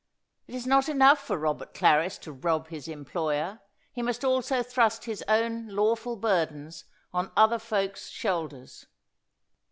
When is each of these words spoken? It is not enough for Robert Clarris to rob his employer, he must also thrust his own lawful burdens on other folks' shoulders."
It 0.47 0.55
is 0.55 0.65
not 0.65 0.89
enough 0.89 1.19
for 1.19 1.37
Robert 1.37 1.75
Clarris 1.75 2.17
to 2.21 2.31
rob 2.31 2.69
his 2.69 2.87
employer, 2.87 3.59
he 3.93 4.01
must 4.01 4.25
also 4.25 4.63
thrust 4.63 5.05
his 5.05 5.23
own 5.27 5.67
lawful 5.67 6.15
burdens 6.15 6.85
on 7.13 7.31
other 7.37 7.59
folks' 7.59 8.09
shoulders." 8.09 8.87